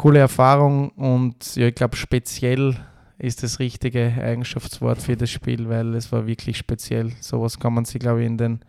coole 0.00 0.18
Erfahrung 0.18 0.88
und 0.92 1.56
ja, 1.56 1.66
ich 1.66 1.74
glaube, 1.74 1.94
speziell 1.94 2.74
ist 3.18 3.42
das 3.42 3.58
richtige 3.58 4.00
Eigenschaftswort 4.00 5.02
für 5.02 5.14
das 5.14 5.28
Spiel, 5.30 5.68
weil 5.68 5.94
es 5.94 6.10
war 6.10 6.26
wirklich 6.26 6.56
speziell. 6.56 7.12
Sowas 7.20 7.58
kann 7.58 7.74
man 7.74 7.84
sich, 7.84 8.00
glaube 8.00 8.22
ich, 8.22 8.26
in 8.26 8.38
den 8.38 8.60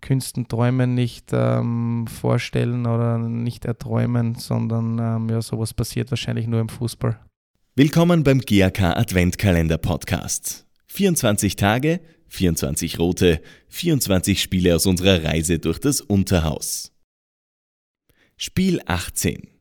Künsten 0.00 0.46
träumen 0.46 0.94
nicht 0.94 1.30
ähm, 1.32 2.06
vorstellen 2.06 2.86
oder 2.86 3.18
nicht 3.18 3.64
erträumen, 3.64 4.36
sondern 4.36 5.00
ähm, 5.00 5.30
ja, 5.30 5.42
sowas 5.42 5.74
passiert 5.74 6.12
wahrscheinlich 6.12 6.46
nur 6.46 6.60
im 6.60 6.68
Fußball. 6.68 7.18
Willkommen 7.74 8.22
beim 8.22 8.40
GAK 8.40 8.82
Adventkalender 8.82 9.78
Podcast. 9.78 10.68
24 10.86 11.56
Tage, 11.56 11.98
24 12.28 13.00
rote, 13.00 13.42
24 13.66 14.40
Spiele 14.40 14.76
aus 14.76 14.86
unserer 14.86 15.24
Reise 15.24 15.58
durch 15.58 15.80
das 15.80 16.00
Unterhaus. 16.00 16.92
Spiel 18.36 18.80
18. 18.86 19.51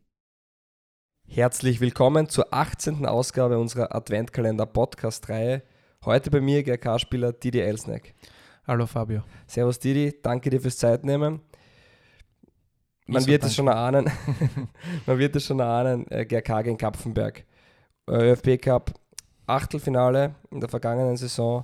Herzlich 1.34 1.80
willkommen 1.80 2.28
zur 2.28 2.54
18. 2.54 3.06
Ausgabe 3.06 3.58
unserer 3.58 3.96
Adventkalender 3.96 4.66
Podcast-Reihe. 4.66 5.64
Heute 6.04 6.30
bei 6.30 6.42
mir 6.42 6.62
GRK-Spieler 6.62 7.32
Didi 7.32 7.62
Elsneck. 7.62 8.14
Hallo 8.68 8.86
Fabio. 8.86 9.24
Servus 9.48 9.80
Didi, 9.80 10.14
danke 10.22 10.50
dir 10.50 10.60
fürs 10.60 10.76
Zeitnehmen. 10.76 11.40
Man 13.06 13.26
wird 13.28 13.46
es 13.46 13.56
schon 13.56 13.68
erahnen, 13.68 14.12
man 15.06 15.20
wird 15.20 15.38
es 15.38 15.46
schon 15.46 15.62
erahnen, 15.62 16.06
äh, 16.12 16.26
GRK 16.26 16.64
gegen 16.64 16.78
Kapfenberg. 16.78 17.46
Äh, 18.10 18.32
ÖFB 18.34 18.62
Cup 18.62 18.94
Achtelfinale 19.48 20.36
in 20.50 20.60
der 20.60 20.68
vergangenen 20.68 21.16
Saison. 21.16 21.64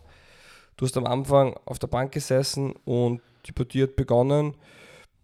Du 0.77 0.85
hast 0.85 0.95
am 0.95 1.05
Anfang 1.05 1.59
auf 1.65 1.77
der 1.77 1.87
Bank 1.87 2.13
gesessen 2.13 2.71
und 2.85 3.21
hat 3.45 3.95
begonnen 3.97 4.55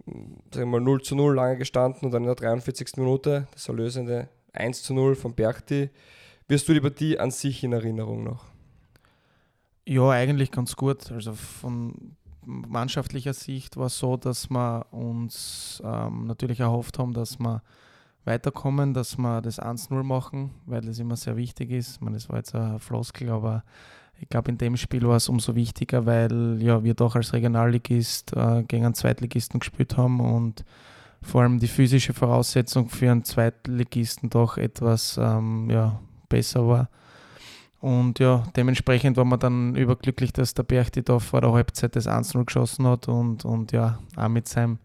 sagen 0.06 0.40
wir 0.54 0.66
mal 0.66 0.82
0 0.82 1.02
zu 1.02 1.16
0 1.16 1.36
lange 1.36 1.58
gestanden 1.58 2.06
und 2.06 2.12
dann 2.12 2.24
in 2.24 2.28
der 2.28 2.36
43. 2.36 2.98
Minute 2.98 3.48
das 3.52 3.68
erlösende 3.68 4.30
1 4.54 4.84
zu 4.84 4.94
0 4.94 5.16
von 5.16 5.34
Berchti. 5.34 5.90
Wirst 6.48 6.68
du 6.68 6.74
die 6.74 6.82
Partie 6.82 7.20
an 7.20 7.32
sich 7.32 7.64
in 7.64 7.74
Erinnerung 7.74 8.24
noch? 8.24 8.46
Ja, 9.86 10.10
eigentlich 10.10 10.52
ganz 10.52 10.76
gut. 10.76 11.12
Also 11.12 11.34
von 11.34 12.16
mannschaftlicher 12.46 13.34
Sicht 13.34 13.78
war 13.78 13.88
es 13.88 13.98
so, 13.98 14.18
dass 14.18 14.50
wir 14.50 14.86
uns 14.92 15.82
ähm, 15.86 16.28
natürlich 16.28 16.60
erhofft 16.60 17.00
haben, 17.00 17.14
dass 17.14 17.40
wir 17.40 17.62
weiterkommen, 18.26 18.94
dass 18.94 19.18
wir 19.18 19.42
das 19.42 19.62
1-0 19.62 20.04
machen, 20.04 20.52
weil 20.66 20.82
das 20.82 21.00
immer 21.00 21.16
sehr 21.16 21.36
wichtig 21.36 21.72
ist. 21.72 21.96
Ich 21.96 22.02
meine, 22.02 22.16
das 22.16 22.30
war 22.30 22.38
jetzt 22.38 22.56
ein 22.56 22.80
Floskel, 22.80 23.30
aber 23.30 23.64
ich 24.20 24.30
glaube, 24.30 24.52
in 24.52 24.58
dem 24.58 24.78
Spiel 24.78 25.06
war 25.08 25.18
es 25.18 25.28
umso 25.28 25.56
wichtiger, 25.56 26.06
weil 26.06 26.58
ja, 26.62 26.84
wir 26.84 26.94
doch 26.94 27.16
als 27.16 27.34
Regionalligist 27.34 28.34
äh, 28.34 28.64
gegen 28.64 28.86
einen 28.86 28.94
Zweitligisten 28.94 29.60
gespielt 29.60 29.98
haben 29.98 30.20
und 30.22 30.64
vor 31.24 31.42
allem 31.42 31.60
die 31.60 31.68
physische 31.68 32.14
Voraussetzung 32.14 32.90
für 32.90 33.12
einen 33.12 33.24
Zweitligisten 33.24 34.30
doch 34.30 34.58
etwas 34.58 35.18
ähm, 35.22 35.70
ja, 35.70 36.00
besser 36.30 36.68
war. 36.68 36.90
Und 37.80 38.20
ja, 38.20 38.44
dementsprechend 38.56 39.18
war 39.18 39.26
man 39.26 39.40
dann 39.40 39.76
überglücklich, 39.76 40.32
dass 40.32 40.54
der 40.54 40.64
Berchti 40.64 41.04
da 41.04 41.20
vor 41.20 41.42
der 41.42 41.52
Halbzeit 41.52 41.96
das 41.96 42.08
1-0 42.08 42.46
geschossen 42.46 42.88
hat 42.88 43.10
und, 43.10 43.44
und 43.44 43.74
ja, 43.74 44.00
auch 44.16 44.30
mit 44.30 44.48
seinem 44.48 44.80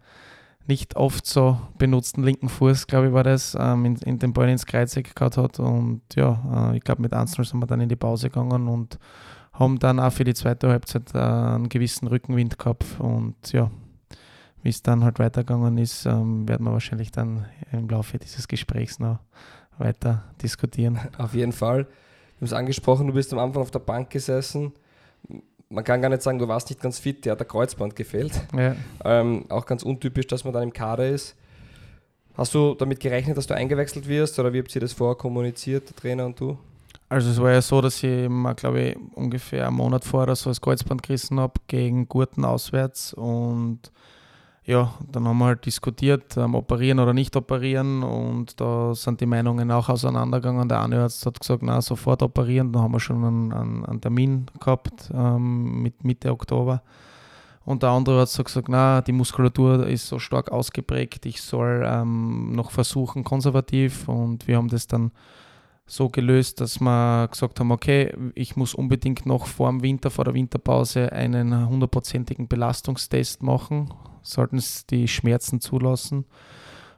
nicht 0.69 0.97
oft 0.97 1.25
so 1.25 1.59
benutzten 1.79 2.23
linken 2.23 2.49
Fuß, 2.49 2.87
glaube 2.87 3.09
ich, 3.09 3.13
war 3.13 3.25
das, 3.25 3.57
ähm, 3.59 3.85
in, 3.87 3.97
in, 3.97 4.19
den 4.19 4.33
Ball 4.33 4.51
ins 4.51 4.67
Kreuzeck 4.67 5.15
gehabt 5.15 5.39
hat. 5.39 5.59
Und 5.59 6.03
ja, 6.15 6.73
äh, 6.73 6.77
ich 6.77 6.85
glaube, 6.85 7.01
mit 7.03 7.15
1-0 7.15 7.43
sind 7.45 7.61
wir 7.61 7.67
dann 7.67 7.81
in 7.81 7.89
die 7.89 7.97
Pause 7.97 8.29
gegangen 8.29 8.69
und 8.69 8.99
haben 9.53 9.79
dann 9.79 9.99
auch 9.99 10.13
für 10.13 10.25
die 10.25 10.35
zweite 10.35 10.69
Halbzeit 10.69 11.15
äh, 11.15 11.19
einen 11.19 11.69
gewissen 11.69 12.07
Rückenwind 12.07 12.59
gehabt. 12.59 12.85
Und 12.99 13.37
ja, 13.53 13.71
wie 14.63 14.71
es 14.71 14.83
dann 14.83 15.05
halt 15.05 15.19
weitergegangen 15.19 15.79
ist, 15.79 16.07
ähm, 16.07 16.49
werden 16.49 16.65
wir 16.65 16.73
wahrscheinlich 16.73 17.13
dann 17.13 17.47
im 17.73 17.89
Laufe 17.89 18.19
dieses 18.19 18.49
Gesprächs 18.49 18.99
noch 18.99 19.19
weiter 19.79 20.25
diskutieren. 20.43 20.99
Auf 21.19 21.35
jeden 21.35 21.53
Fall. 21.53 21.85
Du 22.39 22.45
hast 22.45 22.53
angesprochen, 22.53 23.07
du 23.07 23.13
bist 23.13 23.33
am 23.33 23.39
Anfang 23.41 23.63
auf 23.63 23.71
der 23.73 23.81
Bank 23.81 24.11
gesessen 24.11 24.73
man 25.71 25.85
kann 25.85 26.01
gar 26.01 26.09
nicht 26.09 26.23
sagen, 26.23 26.39
du 26.39 26.49
warst 26.49 26.71
nicht 26.71 26.81
ganz 26.81 26.99
fit, 26.99 27.25
dir 27.25 27.33
hat 27.33 27.41
der 27.41 27.47
Kreuzband 27.47 27.95
gefehlt. 27.95 28.33
Ja. 28.57 28.75
Ähm, 29.05 29.45
auch 29.49 29.67
ganz 29.67 29.83
untypisch, 29.83 30.27
dass 30.27 30.45
man 30.45 30.53
dann 30.53 30.63
im 30.65 30.73
Kader 30.73 31.09
ist. 31.09 31.37
Hast 32.35 32.55
du 32.55 32.75
damit 32.75 33.01
gerechnet, 33.01 33.37
dass 33.37 33.47
du 33.47 33.55
eingewechselt 33.55 34.09
wirst 34.09 34.39
oder 34.39 34.53
wie 34.53 34.61
habt 34.61 34.75
ihr 34.75 34.81
das 34.81 34.93
vorher 34.93 35.17
kommuniziert, 35.17 35.89
der 35.89 35.97
Trainer 35.97 36.27
und 36.27 36.39
du? 36.39 36.57
Also 37.09 37.31
es 37.31 37.41
war 37.41 37.53
ja 37.53 37.63
so, 37.63 37.81
dass 37.81 38.03
ich, 38.03 38.29
glaube 38.57 38.81
ich, 38.81 38.97
ungefähr 39.15 39.67
einen 39.67 39.77
Monat 39.77 40.05
vorher 40.05 40.35
so 40.37 40.51
das 40.51 40.61
Kreuzband 40.61 41.03
gerissen 41.03 41.41
habe 41.41 41.55
gegen 41.67 42.07
Gurten 42.07 42.45
auswärts 42.45 43.13
und 43.15 43.81
ja, 44.69 44.93
dann 45.11 45.27
haben 45.27 45.39
wir 45.39 45.47
halt 45.47 45.65
diskutiert, 45.65 46.37
ähm, 46.37 46.55
operieren 46.55 46.99
oder 46.99 47.15
nicht 47.15 47.35
operieren 47.37 48.03
und 48.03 48.61
da 48.61 48.95
sind 48.95 49.19
die 49.23 49.27
Meinungen 49.27 49.71
auch 49.71 49.89
auseinandergegangen. 49.89 50.69
Der 50.69 50.83
eine 50.83 51.05
hat 51.05 51.41
gesagt, 51.41 51.63
na, 51.63 51.81
sofort 51.81 52.23
operieren, 52.23 52.71
da 52.71 52.81
haben 52.81 52.93
wir 52.93 53.01
schon 53.01 53.25
einen, 53.25 53.53
einen, 53.55 53.87
einen 53.87 54.01
Termin 54.03 54.45
gehabt 54.61 55.11
ähm, 55.15 55.81
mit 55.83 56.05
Mitte 56.05 56.31
Oktober. 56.31 56.83
Und 57.65 57.83
der 57.83 57.91
andere 57.91 58.21
hat 58.21 58.45
gesagt, 58.45 58.69
na, 58.69 59.01
die 59.01 59.13
Muskulatur 59.13 59.87
ist 59.87 60.07
so 60.07 60.19
stark 60.19 60.53
ausgeprägt, 60.53 61.25
ich 61.25 61.41
soll 61.41 61.83
ähm, 61.87 62.53
noch 62.53 62.71
versuchen, 62.71 63.25
konservativ 63.25 64.07
und 64.07 64.47
wir 64.49 64.59
haben 64.59 64.69
das 64.69 64.87
dann 64.87 65.13
so 65.89 66.11
gelöst, 66.11 66.61
dass 66.61 66.81
wir 66.81 67.29
gesagt 67.29 67.59
haben, 67.59 67.73
okay, 67.73 68.15
ich 68.35 68.57
muss 68.57 68.75
unbedingt 68.75 69.25
noch 69.27 69.47
vor 69.47 69.71
dem 69.71 69.83
Winter, 69.83 70.11
vor 70.11 70.27
der 70.27 70.35
Winterpause 70.35 71.11
einen 71.13 71.69
hundertprozentigen 71.69 72.47
Belastungstest 72.47 73.43
machen, 73.43 73.93
sollten 74.23 74.59
es 74.59 74.87
die 74.87 75.09
Schmerzen 75.09 75.61
zulassen. 75.61 76.27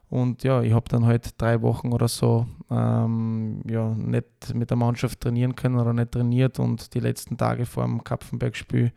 Und 0.08 0.42
ja, 0.42 0.60
ich 0.60 0.72
habe 0.72 0.88
dann 0.88 1.06
halt 1.06 1.40
drei 1.40 1.62
Wochen 1.62 1.92
oder 1.92 2.08
so 2.08 2.48
ähm, 2.68 3.62
ja, 3.70 3.94
nicht 3.94 4.54
mit 4.54 4.70
der 4.70 4.76
Mannschaft 4.76 5.20
trainieren 5.20 5.54
können 5.54 5.78
oder 5.78 5.92
nicht 5.92 6.10
trainiert. 6.10 6.58
Und 6.58 6.92
die 6.94 7.00
letzten 7.00 7.36
Tage 7.36 7.66
vor 7.66 7.84
dem 7.84 8.02
Kapfenberg-Spiel 8.02 8.92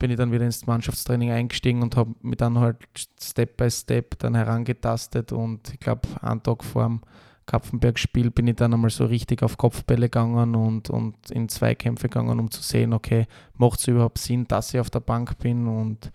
bin 0.00 0.10
ich 0.10 0.16
dann 0.16 0.32
wieder 0.32 0.44
ins 0.44 0.66
Mannschaftstraining 0.66 1.30
eingestiegen 1.30 1.82
und 1.82 1.96
habe 1.96 2.14
mich 2.20 2.38
dann 2.38 2.58
halt 2.58 2.78
Step 3.20 3.56
by 3.56 3.70
Step 3.70 4.18
dann 4.18 4.34
herangetastet. 4.34 5.30
Und 5.30 5.72
ich 5.72 5.78
glaube, 5.78 6.08
einen 6.20 6.42
Tag 6.42 6.64
vor 6.64 6.82
dem 6.82 7.00
Kapfenberg-Spiel 7.46 8.30
bin 8.30 8.48
ich 8.48 8.56
dann 8.56 8.74
einmal 8.74 8.90
so 8.90 9.06
richtig 9.06 9.42
auf 9.42 9.56
Kopfbälle 9.56 10.08
gegangen 10.08 10.54
und, 10.54 10.90
und 10.90 11.30
in 11.30 11.48
Zweikämpfe 11.48 12.08
gegangen, 12.08 12.40
um 12.40 12.50
zu 12.50 12.62
sehen, 12.62 12.92
okay, 12.92 13.26
macht 13.54 13.80
es 13.80 13.88
überhaupt 13.88 14.18
Sinn, 14.18 14.46
dass 14.48 14.74
ich 14.74 14.80
auf 14.80 14.90
der 14.90 15.00
Bank 15.00 15.38
bin 15.38 15.66
und 15.66 16.10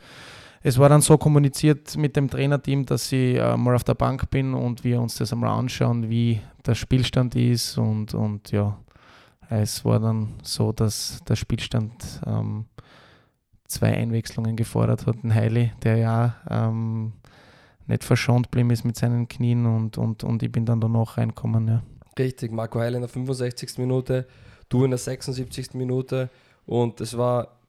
es 0.63 0.77
war 0.77 0.89
dann 0.89 1.01
so 1.01 1.17
kommuniziert 1.17 1.97
mit 1.97 2.15
dem 2.15 2.29
Trainerteam, 2.29 2.85
dass 2.85 3.11
ich 3.11 3.37
äh, 3.37 3.57
mal 3.57 3.75
auf 3.75 3.83
der 3.83 3.95
Bank 3.95 4.29
bin 4.29 4.53
und 4.53 4.83
wir 4.83 5.01
uns 5.01 5.15
das 5.15 5.33
einmal 5.33 5.49
anschauen, 5.49 6.09
wie 6.09 6.39
der 6.65 6.75
Spielstand 6.75 7.35
ist. 7.35 7.79
Und, 7.79 8.13
und 8.13 8.51
ja, 8.51 8.77
es 9.49 9.83
war 9.83 9.99
dann 9.99 10.35
so, 10.43 10.71
dass 10.71 11.19
der 11.27 11.35
Spielstand 11.35 12.21
ähm, 12.27 12.65
zwei 13.67 13.97
Einwechslungen 13.97 14.55
gefordert 14.55 15.07
hat. 15.07 15.23
Ein 15.23 15.33
Heili, 15.33 15.71
der 15.81 15.97
ja 15.97 16.35
ähm, 16.47 17.13
nicht 17.91 18.03
verschont 18.03 18.49
blieb 18.51 18.71
ist 18.71 18.83
mit 18.83 18.95
seinen 18.95 19.27
Knien 19.27 19.65
und, 19.65 19.97
und, 19.97 20.23
und 20.23 20.41
ich 20.41 20.51
bin 20.51 20.65
dann 20.65 20.81
danach 20.81 21.17
reinkommen. 21.17 21.67
Ja. 21.67 21.83
Richtig, 22.17 22.51
Marco 22.51 22.79
Heili 22.79 22.95
in 22.95 23.01
der 23.01 23.09
65. 23.09 23.77
Minute, 23.77 24.27
du 24.69 24.85
in 24.85 24.91
der 24.91 24.97
76. 24.97 25.73
Minute 25.73 26.29
und 26.65 27.01
es 27.01 27.17
war 27.17 27.59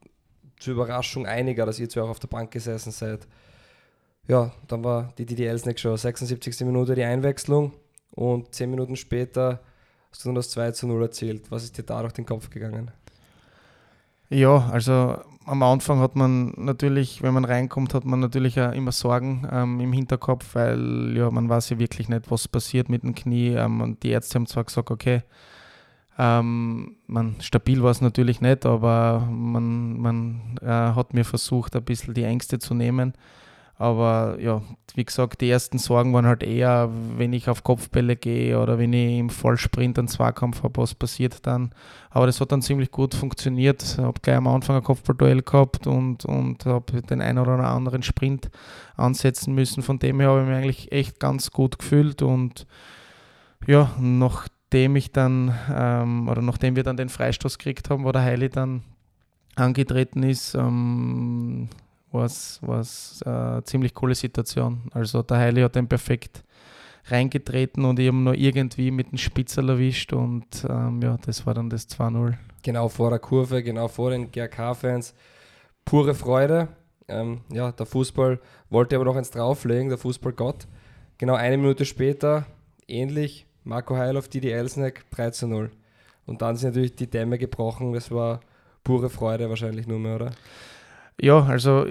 zur 0.59 0.75
Überraschung 0.75 1.27
einiger, 1.27 1.67
dass 1.67 1.79
ihr 1.79 1.89
zwei 1.89 2.03
auch 2.03 2.11
auf 2.11 2.21
der 2.21 2.29
Bank 2.29 2.51
gesessen 2.53 2.93
seid. 2.93 3.27
Ja, 4.29 4.53
dann 4.69 4.85
war 4.85 5.13
die 5.19 5.27
DDL 5.27 5.59
Snack 5.59 5.81
schon 5.81 5.97
76. 5.97 6.61
Minute 6.61 6.95
die 6.95 7.03
Einwechslung 7.03 7.73
und 8.13 8.55
10 8.55 8.71
Minuten 8.71 8.95
später 8.95 9.61
hast 10.11 10.25
du 10.25 10.29
dann 10.29 10.37
das 10.37 10.51
2 10.51 10.71
zu 10.71 10.87
0 10.87 11.03
erzielt. 11.03 11.51
Was 11.51 11.65
ist 11.65 11.77
dir 11.77 11.83
da 11.83 12.01
durch 12.01 12.13
den 12.13 12.27
Kopf 12.27 12.49
gegangen? 12.49 12.93
Ja, 14.29 14.69
also 14.71 15.19
am 15.47 15.63
Anfang 15.63 16.01
hat 16.01 16.17
man 16.17 16.53
natürlich, 16.57 17.23
wenn 17.23 17.35
man 17.35 17.45
reinkommt, 17.45 17.95
hat 17.95 18.05
man 18.05 18.21
natürlich 18.21 18.61
auch 18.61 18.73
immer 18.73 18.93
Sorgen 18.93 19.47
ähm, 19.51 19.81
im 19.81 19.93
Hinterkopf, 19.93 20.55
weil 20.55 21.15
ja, 21.17 21.31
man 21.31 21.49
weiß 21.49 21.71
ja 21.71 21.79
wirklich 21.79 22.09
nicht, 22.09 22.31
was 22.31 22.49
passiert 22.49 22.89
mit 22.89 23.03
dem 23.03 23.15
Knie. 23.15 23.49
Ähm, 23.49 23.81
und 23.81 24.03
die 24.03 24.11
Ärzte 24.11 24.37
haben 24.37 24.47
zwar 24.47 24.65
gesagt, 24.65 24.91
okay, 24.91 25.23
ähm, 26.19 26.97
man, 27.07 27.37
stabil 27.41 27.83
war 27.83 27.91
es 27.91 28.01
natürlich 28.01 28.41
nicht, 28.41 28.67
aber 28.67 29.27
man, 29.31 29.99
man 29.99 30.59
äh, 30.61 30.67
hat 30.67 31.15
mir 31.15 31.25
versucht, 31.25 31.75
ein 31.75 31.85
bisschen 31.85 32.15
die 32.15 32.25
Ängste 32.25 32.59
zu 32.59 32.75
nehmen. 32.75 33.15
Aber 33.79 34.39
ja, 34.41 34.63
wie 34.95 35.05
gesagt, 35.05 35.41
die 35.41 35.51
ersten 35.51 35.79
Sorgen 35.79 36.13
waren 36.13 36.27
halt 36.27 36.43
eher, 36.43 36.91
wenn 37.17 37.33
ich 37.33 37.49
auf 37.49 37.65
Kopfbälle 37.65 38.17
gehe 38.17 38.61
oder 38.61 38.79
wenn 38.79 38.93
ich 38.93 39.19
im 39.19 39.31
Vollsprint 39.31 39.99
einen 39.99 40.09
Zweikampf 40.09 40.63
habe, 40.63 40.81
was 40.81 40.95
passiert 40.95 41.47
dann. 41.47 41.73
Aber 42.11 42.27
das 42.27 42.41
hat 42.41 42.53
dann 42.53 42.63
ziemlich 42.63 42.91
gut 42.91 43.15
funktioniert. 43.15 43.83
Ich 43.83 43.99
habe 43.99 44.21
gleich 44.21 44.37
am 44.37 44.47
Anfang 44.47 44.77
ein 44.77 44.85
Kopfballduell 44.85 45.43
gehabt 45.43 45.87
und, 45.87 46.25
und 46.25 46.67
habe 46.67 47.03
den 47.03 47.23
einen 47.23 47.39
oder 47.39 47.59
anderen 47.59 48.03
Sprint 48.03 48.51
ansetzen 48.97 49.55
müssen. 49.55 49.83
Von 49.83 49.99
dem 49.99 50.21
her 50.21 50.29
habe 50.29 50.43
ich 50.43 50.47
mich 50.47 50.57
eigentlich 50.57 50.93
echt 50.93 51.21
ganz 51.21 51.51
gut 51.51 51.79
gefühlt 51.79 52.23
und 52.23 52.67
ja, 53.67 53.91
nachdem 53.99 54.97
ich 54.97 55.13
dann, 55.13 55.55
ähm, 55.75 56.29
oder 56.29 56.43
nachdem 56.43 56.77
wir 56.77 56.83
dann 56.83 56.97
den 56.97 57.09
Freistoß 57.09 57.59
gekriegt 57.59 57.91
haben, 57.91 58.05
wo 58.05 58.13
der 58.13 58.23
Heili 58.23 58.49
dann 58.49 58.83
angetreten 59.55 60.23
ist, 60.23 60.55
ähm, 60.55 61.69
war 62.13 62.25
es 62.25 63.23
eine 63.25 63.63
ziemlich 63.65 63.95
coole 63.95 64.15
Situation. 64.15 64.83
Also 64.93 65.23
der 65.23 65.39
Heili 65.39 65.63
hat 65.63 65.75
den 65.75 65.89
perfekt 65.89 66.45
reingetreten 67.07 67.85
und 67.85 67.99
ich 67.99 68.09
habe 68.09 68.17
noch 68.17 68.35
irgendwie 68.35 68.91
mit 68.91 69.11
dem 69.11 69.19
Spitzel 69.19 69.69
erwischt 69.69 70.13
und 70.13 70.47
ähm, 70.69 71.01
ja, 71.03 71.19
das 71.25 71.47
war 71.47 71.55
dann 71.55 71.69
das 71.69 71.89
2-0. 71.89 72.35
Genau 72.63 72.89
vor 72.89 73.11
der 73.11 73.19
Kurve, 73.19 73.63
genau 73.63 73.89
vor 73.89 74.11
den 74.11 74.31
GRK-Fans. 74.31 75.15
Pure 75.85 76.15
Freude. 76.15 76.69
Ähm, 77.09 77.41
ja, 77.51 77.73
der 77.73 77.87
Fußball 77.87 78.41
wollte 78.71 78.95
aber 78.95 79.05
noch 79.05 79.17
eins 79.17 79.33
drauflegen, 79.33 79.89
der 79.89 79.99
Fußballgott. 79.99 80.69
Genau 81.19 81.35
eine 81.35 81.57
Minute 81.57 81.85
später, 81.85 82.47
ähnlich, 82.87 83.47
Marco 83.65 83.97
Heil 83.97 84.17
auf 84.17 84.29
Didi 84.29 84.51
Elsneck 84.51 85.05
3 85.11 85.31
zu 85.31 85.47
0. 85.49 85.71
Und 86.27 86.41
dann 86.43 86.57
sind 86.57 86.71
natürlich 86.71 86.95
die 86.95 87.11
Dämme 87.11 87.39
gebrochen. 87.39 87.93
Das 87.93 88.11
war 88.13 88.41
pure 88.85 89.11
Freude 89.11 89.49
wahrscheinlich 89.49 89.87
nur 89.89 89.99
mehr, 89.99 90.17
oder? 90.17 90.31
Ja, 91.21 91.45
also 91.45 91.87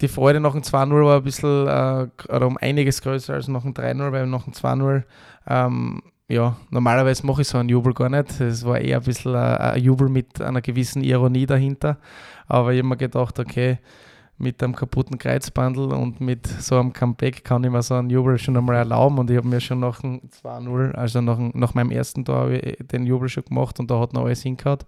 die 0.00 0.08
Freude 0.08 0.40
nach 0.40 0.52
dem 0.52 0.62
2-0 0.62 1.04
war 1.04 1.16
ein 1.16 1.24
bisschen 1.24 1.66
äh, 1.66 2.08
oder 2.32 2.46
um 2.46 2.56
einiges 2.58 3.02
größer 3.02 3.34
als 3.34 3.48
nach 3.48 3.62
dem 3.62 3.74
3-0, 3.74 4.12
weil 4.12 4.26
nach 4.26 4.44
dem 4.44 4.52
2-0, 4.52 5.02
ähm, 5.48 6.02
ja, 6.28 6.56
normalerweise 6.70 7.26
mache 7.26 7.42
ich 7.42 7.48
so 7.48 7.58
einen 7.58 7.68
Jubel 7.68 7.94
gar 7.94 8.08
nicht. 8.08 8.40
Es 8.40 8.64
war 8.64 8.78
eher 8.78 8.98
ein 8.98 9.04
bisschen 9.04 9.34
ein, 9.34 9.56
ein 9.56 9.82
Jubel 9.82 10.08
mit 10.08 10.40
einer 10.40 10.60
gewissen 10.60 11.02
Ironie 11.02 11.46
dahinter. 11.46 11.98
Aber 12.46 12.72
ich 12.72 12.78
habe 12.78 12.88
mir 12.88 12.96
gedacht, 12.96 13.38
okay, 13.38 13.78
mit 14.38 14.62
einem 14.62 14.74
kaputten 14.74 15.18
Kreuzbandel 15.18 15.92
und 15.92 16.20
mit 16.20 16.46
so 16.46 16.78
einem 16.78 16.92
Comeback 16.92 17.44
kann 17.44 17.64
ich 17.64 17.70
mir 17.70 17.82
so 17.82 17.94
einen 17.94 18.10
Jubel 18.10 18.38
schon 18.38 18.56
einmal 18.56 18.76
erlauben. 18.76 19.18
Und 19.18 19.30
ich 19.30 19.36
habe 19.36 19.48
mir 19.48 19.60
schon 19.60 19.80
nach 19.80 20.00
dem 20.00 20.20
2-0, 20.42 20.92
also 20.92 21.20
nach, 21.20 21.38
nach 21.54 21.74
meinem 21.74 21.90
ersten 21.90 22.24
Tor, 22.24 22.50
den 22.50 23.06
Jubel 23.06 23.28
schon 23.28 23.44
gemacht 23.44 23.80
und 23.80 23.90
da 23.90 23.98
hat 24.00 24.12
noch 24.12 24.26
alles 24.26 24.42
hingehauen. 24.42 24.80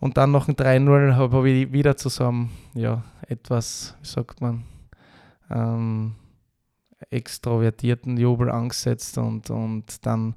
Und 0.00 0.16
dann 0.16 0.30
nach 0.30 0.46
dem 0.46 0.54
3-0 0.54 1.16
habe 1.16 1.48
ich 1.50 1.72
wieder 1.72 1.96
zu 1.96 2.08
so 2.08 2.28
einem, 2.28 2.50
ja, 2.74 3.02
etwas, 3.26 3.96
wie 4.00 4.06
sagt 4.06 4.40
man, 4.40 4.64
ähm, 5.50 6.14
extrovertierten 7.10 8.16
Jubel 8.16 8.50
angesetzt 8.50 9.18
und, 9.18 9.50
und 9.50 10.06
dann 10.06 10.34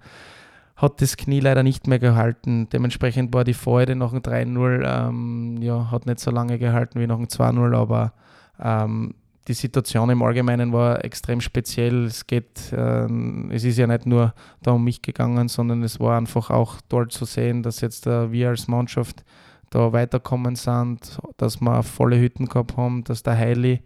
hat 0.76 1.02
das 1.02 1.16
Knie 1.16 1.40
leider 1.40 1.64
nicht 1.64 1.88
mehr 1.88 2.00
gehalten. 2.00 2.68
Dementsprechend 2.70 3.34
war 3.34 3.44
die 3.44 3.54
Freude 3.54 3.96
nach 3.96 4.12
dem 4.12 4.22
3-0, 4.22 4.84
ähm, 4.84 5.58
ja, 5.62 5.92
hat 5.92 6.08
nicht 6.08 6.20
so 6.20 6.32
lange 6.32 6.58
gehalten 6.58 7.00
wie 7.00 7.08
nach 7.08 7.18
dem 7.18 7.28
2-0, 7.28 7.76
aber 7.76 8.14
ähm, 8.60 9.14
die 9.48 9.54
Situation 9.54 10.10
im 10.10 10.22
Allgemeinen 10.24 10.72
war 10.72 11.04
extrem 11.04 11.42
speziell. 11.42 12.06
Es 12.06 12.26
geht, 12.26 12.72
äh, 12.72 13.08
es 13.52 13.64
ist 13.64 13.78
ja 13.78 13.88
nicht 13.88 14.06
nur 14.06 14.34
da 14.62 14.72
um 14.72 14.84
mich 14.84 15.02
gegangen, 15.02 15.48
sondern 15.50 15.84
es 15.84 16.00
war 16.00 16.18
einfach 16.18 16.50
auch 16.50 16.76
dort 16.90 17.12
zu 17.12 17.26
sehen, 17.26 17.64
dass 17.64 17.82
jetzt 17.82 18.08
äh, 18.08 18.32
wir 18.32 18.50
als 18.50 18.68
Mannschaft 18.68 19.24
da 19.72 19.92
weiterkommen 19.92 20.56
sind, 20.56 21.20
dass 21.38 21.60
wir 21.62 21.82
volle 21.82 22.20
Hütten 22.20 22.46
gehabt 22.46 22.78
haben, 22.78 23.04
dass 23.04 23.24
der 23.24 23.38
Heili 23.38 23.82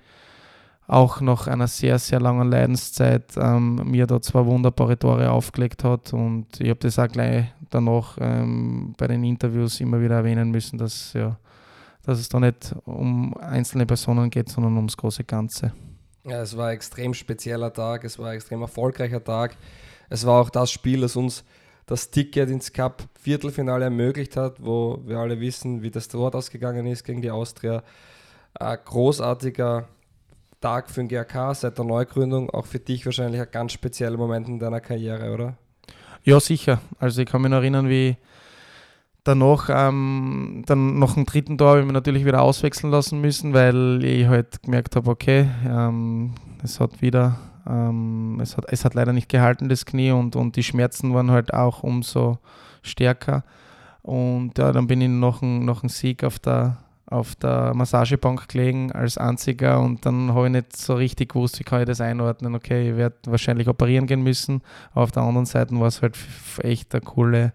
auch 0.87 1.21
nach 1.21 1.47
einer 1.47 1.67
sehr, 1.67 1.97
sehr 1.99 2.19
langen 2.19 2.49
Leidenszeit 2.49 3.33
ähm, 3.37 3.81
mir 3.85 4.05
da 4.05 4.21
zwei 4.21 4.45
wunderbare 4.45 4.99
Tore 4.99 5.31
aufgelegt 5.31 5.83
hat. 5.83 6.13
Und 6.13 6.59
ich 6.59 6.69
habe 6.69 6.79
das 6.79 6.99
auch 6.99 7.07
gleich 7.07 7.45
danach 7.69 8.17
ähm, 8.19 8.93
bei 8.97 9.07
den 9.07 9.23
Interviews 9.23 9.79
immer 9.79 10.01
wieder 10.01 10.15
erwähnen 10.15 10.51
müssen, 10.51 10.77
dass, 10.77 11.13
ja, 11.13 11.37
dass 12.03 12.19
es 12.19 12.29
da 12.29 12.39
nicht 12.39 12.75
um 12.85 13.35
einzelne 13.37 13.85
Personen 13.85 14.29
geht, 14.29 14.49
sondern 14.49 14.75
ums 14.75 14.97
große 14.97 15.23
Ganze. 15.23 15.71
Ja, 16.23 16.41
es 16.41 16.57
war 16.57 16.67
ein 16.67 16.75
extrem 16.75 17.13
spezieller 17.13 17.71
Tag, 17.71 18.03
es 18.03 18.17
war 18.17 18.29
ein 18.29 18.35
extrem 18.35 18.61
erfolgreicher 18.61 19.23
Tag. 19.23 19.55
Es 20.09 20.25
war 20.25 20.41
auch 20.41 20.49
das 20.49 20.71
Spiel, 20.71 21.01
das 21.01 21.15
uns 21.15 21.43
das 21.85 22.09
Ticket 22.09 22.49
ins 22.49 22.73
Cup-Viertelfinale 22.73 23.85
ermöglicht 23.85 24.37
hat, 24.37 24.63
wo 24.63 24.99
wir 25.05 25.19
alle 25.19 25.39
wissen, 25.39 25.83
wie 25.83 25.91
das 25.91 26.07
dort 26.07 26.35
ausgegangen 26.35 26.87
ist 26.87 27.03
gegen 27.03 27.21
die 27.21 27.31
Austria. 27.31 27.83
Ein 28.55 28.77
großartiger 28.83 29.87
Tag 30.61 30.89
für 30.89 31.01
den 31.01 31.09
GRK 31.09 31.53
seit 31.53 31.77
der 31.77 31.85
Neugründung, 31.85 32.49
auch 32.49 32.65
für 32.65 32.79
dich 32.79 33.05
wahrscheinlich 33.05 33.41
ein 33.41 33.51
ganz 33.51 33.73
spezieller 33.73 34.17
Moment 34.17 34.47
in 34.47 34.57
deiner 34.57 34.81
Karriere, 34.81 35.33
oder? 35.33 35.57
Ja, 36.23 36.39
sicher. 36.39 36.81
Also 36.97 37.21
ich 37.21 37.27
kann 37.27 37.41
mich 37.41 37.51
noch 37.51 37.57
erinnern, 37.57 37.87
wie 37.87 38.17
danach, 39.23 39.69
ähm, 39.69 40.63
dann 40.65 40.97
nach 40.97 41.13
dem 41.13 41.25
dritten 41.25 41.57
Tor 41.57 41.69
habe 41.69 41.79
ich 41.81 41.85
mich 41.85 41.93
natürlich 41.93 42.25
wieder 42.25 42.41
auswechseln 42.41 42.91
lassen 42.91 43.21
müssen, 43.21 43.53
weil 43.53 44.03
ich 44.03 44.25
halt 44.27 44.63
gemerkt 44.63 44.95
habe, 44.95 45.11
okay, 45.11 45.49
ähm, 45.67 46.33
es 46.63 46.79
hat 46.79 47.01
wieder 47.01 47.37
ähm, 47.67 48.39
es, 48.41 48.57
hat, 48.57 48.65
es 48.69 48.85
hat 48.85 48.93
leider 48.93 49.13
nicht 49.13 49.29
gehalten, 49.29 49.69
das 49.69 49.85
Knie, 49.85 50.11
und, 50.11 50.35
und 50.35 50.55
die 50.55 50.63
Schmerzen 50.63 51.13
waren 51.13 51.31
halt 51.31 51.53
auch 51.53 51.83
umso 51.83 52.39
stärker. 52.81 53.43
Und 54.01 54.57
ja, 54.57 54.71
dann 54.71 54.87
bin 54.87 55.01
ich 55.01 55.09
noch 55.09 55.41
ein, 55.41 55.65
noch 55.65 55.83
ein 55.83 55.89
Sieg 55.89 56.23
auf 56.23 56.37
der, 56.39 56.77
auf 57.07 57.35
der 57.35 57.73
Massagebank 57.73 58.47
gelegen 58.47 58.91
als 58.91 59.17
einziger 59.17 59.79
und 59.79 60.05
dann 60.05 60.33
habe 60.33 60.47
ich 60.47 60.51
nicht 60.51 60.75
so 60.77 60.95
richtig 60.95 61.33
gewusst, 61.33 61.59
wie 61.59 61.63
kann 61.63 61.81
ich 61.81 61.87
das 61.87 62.01
einordnen. 62.01 62.55
Okay, 62.55 62.91
ich 62.91 62.97
werde 62.97 63.15
wahrscheinlich 63.25 63.67
operieren 63.67 64.07
gehen 64.07 64.21
müssen. 64.21 64.61
Aber 64.91 65.03
auf 65.03 65.11
der 65.11 65.23
anderen 65.23 65.45
Seite 65.45 65.79
war 65.79 65.87
es 65.87 66.01
halt 66.01 66.17
echt 66.59 66.93
eine 66.93 67.01
coole, 67.01 67.53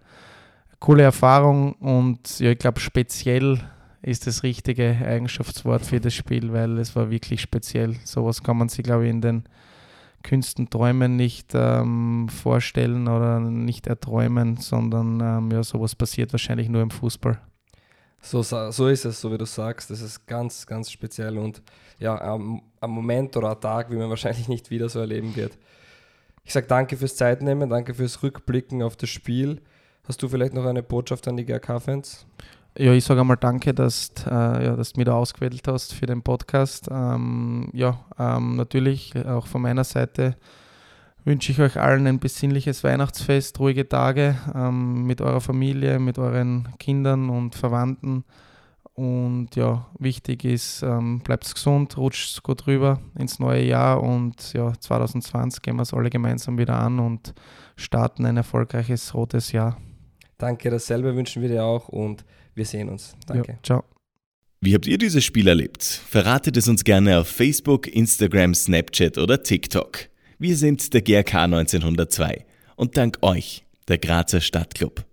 coole 0.79 1.03
Erfahrung 1.03 1.75
und 1.75 2.41
ja, 2.41 2.51
ich 2.51 2.59
glaube 2.59 2.81
speziell 2.81 3.61
ist 4.03 4.27
das 4.27 4.43
richtige 4.43 4.97
Eigenschaftswort 5.05 5.85
für 5.85 6.01
das 6.01 6.15
Spiel, 6.15 6.53
weil 6.53 6.79
es 6.79 6.97
war 6.97 7.11
wirklich 7.11 7.41
speziell. 7.41 7.97
Sowas 8.05 8.43
kann 8.43 8.57
man 8.57 8.69
sich, 8.69 8.83
glaube 8.83 9.05
ich, 9.05 9.11
in 9.11 9.21
den 9.21 9.45
Künsten 10.23 10.69
träumen 10.71 11.17
nicht 11.17 11.53
ähm, 11.55 12.29
vorstellen 12.29 13.09
oder 13.09 13.41
nicht 13.41 13.87
erträumen, 13.87 14.57
sondern 14.57 15.21
ähm, 15.21 15.51
ja, 15.51 15.63
sowas 15.63 15.95
passiert 15.95 16.33
wahrscheinlich 16.33 16.69
nur 16.69 16.83
im 16.83 16.91
Fußball. 16.91 17.41
So, 18.23 18.43
so 18.43 18.89
ist 18.89 19.07
es, 19.07 19.21
so 19.21 19.33
wie 19.33 19.39
du 19.39 19.47
sagst. 19.47 19.91
Das 19.91 20.03
ist 20.03 20.27
ganz, 20.27 20.67
ganz 20.67 20.91
speziell 20.91 21.39
und 21.39 21.63
ja, 21.99 22.15
ein, 22.17 22.61
ein 22.81 22.91
Moment 22.91 23.37
oder 23.37 23.53
ein 23.53 23.61
Tag, 23.61 23.91
wie 23.91 23.97
man 23.97 24.11
wahrscheinlich 24.11 24.49
nicht 24.49 24.71
wieder 24.71 24.89
so 24.89 25.01
erleben 25.01 25.35
wird. 25.37 25.59
Ich 26.45 26.53
sage 26.53 26.67
danke 26.67 26.97
fürs 26.97 27.17
Zeitnehmen, 27.17 27.71
danke 27.71 27.95
fürs 27.95 28.23
Rückblicken 28.23 28.83
auf 28.83 28.97
das 28.97 29.11
Spiel. 29.11 29.61
Hast 30.05 30.23
du 30.23 30.29
vielleicht 30.29 30.55
noch 30.55 30.65
eine 30.65 30.83
Botschaft 30.83 31.29
an 31.29 31.37
die 31.37 31.45
GRK-Fans? 31.45 32.27
Ja, 32.81 32.95
ich 32.95 33.05
sage 33.05 33.21
einmal 33.21 33.37
danke, 33.37 33.75
dass, 33.75 34.11
äh, 34.27 34.31
ja, 34.31 34.75
dass 34.75 34.95
du 34.95 35.01
mich 35.01 35.05
da 35.05 35.13
ausgewählt 35.13 35.69
hast 35.69 35.93
für 35.93 36.07
den 36.07 36.23
Podcast. 36.23 36.89
Ähm, 36.91 37.69
ja, 37.75 38.01
ähm, 38.19 38.57
natürlich 38.57 39.15
auch 39.27 39.47
von 39.47 39.61
meiner 39.61 39.85
Seite 39.85 40.35
wünsche 41.27 41.53
ich 41.53 41.61
euch 41.61 41.79
allen 41.79 42.07
ein 42.07 42.21
besinnliches 42.21 42.83
Weihnachtsfest, 42.83 43.61
ruhige 43.61 43.87
Tage 43.87 44.39
ähm, 44.55 45.05
mit 45.05 45.21
eurer 45.21 45.43
Familie, 45.43 45.99
mit 45.99 46.19
euren 46.19 46.71
Kindern 46.79 47.29
und 47.29 47.55
Verwandten. 47.55 48.25
Und 48.95 49.57
ja, 49.57 49.87
wichtig 49.99 50.47
ist, 50.47 50.83
ähm, 50.83 51.19
bleibt 51.21 51.53
gesund, 51.53 51.99
rutscht 51.99 52.43
gut 52.43 52.67
rüber 52.67 52.99
ins 53.15 53.39
neue 53.39 53.63
Jahr 53.63 54.03
und 54.03 54.55
ja, 54.55 54.73
2020 54.73 55.61
gehen 55.61 55.77
wir 55.77 55.83
es 55.83 55.93
alle 55.93 56.09
gemeinsam 56.09 56.57
wieder 56.57 56.79
an 56.79 56.99
und 56.99 57.35
starten 57.77 58.25
ein 58.25 58.39
erfolgreiches 58.39 59.13
rotes 59.13 59.53
Jahr. 59.53 59.77
Danke, 60.41 60.71
dasselbe 60.71 61.15
wünschen 61.15 61.43
wir 61.43 61.49
dir 61.49 61.65
auch 61.65 61.89
und 61.89 62.25
wir 62.55 62.65
sehen 62.65 62.89
uns. 62.89 63.15
Danke. 63.27 63.53
Ja, 63.53 63.59
ciao. 63.63 63.85
Wie 64.63 64.75
habt 64.75 64.87
ihr 64.87 64.99
dieses 64.99 65.25
Spiel 65.25 65.49
erlebt? 65.49 65.83
Verratet 65.83 66.57
es 66.57 66.67
uns 66.67 66.83
gerne 66.85 67.19
auf 67.19 67.29
Facebook, 67.29 67.87
Instagram, 67.87 68.55
Snapchat 68.55 69.17
oder 69.19 69.43
TikTok. 69.43 70.09
Wir 70.39 70.57
sind 70.57 70.93
der 70.93 71.03
GRK 71.03 71.45
1902 71.45 72.45
und 72.77 72.97
dank 72.97 73.19
euch, 73.23 73.65
der 73.89 73.99
Grazer 73.99 74.41
Stadtclub. 74.41 75.05